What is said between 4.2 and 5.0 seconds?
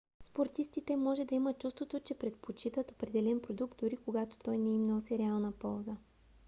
той не им